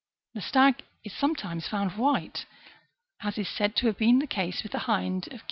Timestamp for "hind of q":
4.89-5.39